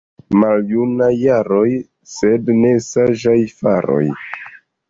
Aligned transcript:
Maljunaj 0.43 1.09
jaroj, 1.25 1.67
sed 2.13 2.51
ne 2.63 2.75
saĝaj 2.89 3.39
faroj. 3.63 4.05